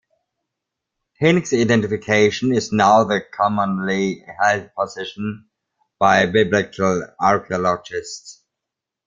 Hincks' 1.19 1.53
identification 1.53 2.55
is 2.55 2.71
now 2.71 3.03
the 3.03 3.21
commonly 3.21 4.25
held 4.41 4.71
position 4.73 5.47
by 5.99 6.25
biblical 6.25 7.03
archaeologists. 7.19 8.43